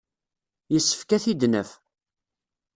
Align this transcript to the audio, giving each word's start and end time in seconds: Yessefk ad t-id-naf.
Yessefk 0.73 1.09
ad 1.11 1.21
t-id-naf. 1.23 1.69